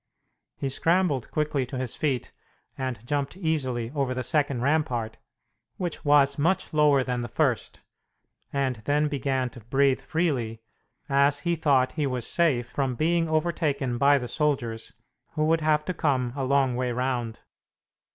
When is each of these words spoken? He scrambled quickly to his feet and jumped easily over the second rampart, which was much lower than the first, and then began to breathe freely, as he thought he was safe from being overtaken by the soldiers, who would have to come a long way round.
He 0.57 0.67
scrambled 0.67 1.29
quickly 1.29 1.63
to 1.67 1.77
his 1.77 1.95
feet 1.95 2.31
and 2.75 3.05
jumped 3.05 3.37
easily 3.37 3.91
over 3.93 4.15
the 4.15 4.23
second 4.23 4.61
rampart, 4.61 5.17
which 5.77 6.03
was 6.03 6.39
much 6.39 6.73
lower 6.73 7.03
than 7.03 7.21
the 7.21 7.27
first, 7.27 7.81
and 8.51 8.77
then 8.85 9.07
began 9.09 9.51
to 9.51 9.59
breathe 9.59 10.01
freely, 10.01 10.63
as 11.07 11.41
he 11.41 11.55
thought 11.55 11.91
he 11.91 12.07
was 12.07 12.25
safe 12.25 12.67
from 12.67 12.95
being 12.95 13.29
overtaken 13.29 13.99
by 13.99 14.17
the 14.17 14.27
soldiers, 14.27 14.91
who 15.33 15.45
would 15.45 15.61
have 15.61 15.85
to 15.85 15.93
come 15.93 16.33
a 16.35 16.45
long 16.45 16.75
way 16.75 16.91
round. 16.91 17.41